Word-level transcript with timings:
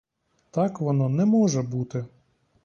Так 0.51 0.79
воно 0.79 1.09
не 1.09 1.25
може 1.25 1.61
бути. 1.61 2.05